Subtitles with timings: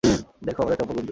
[0.45, 0.99] দেখো, আমাদের টপার গুঞ্জু।